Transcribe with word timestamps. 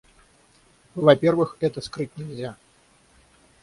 Во-первых, 0.95 1.57
это 1.59 1.79
скрыть 1.79 2.17
нельзя. 2.17 2.57